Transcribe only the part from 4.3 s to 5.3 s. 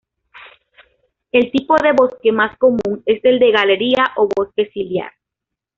bosque ciliar.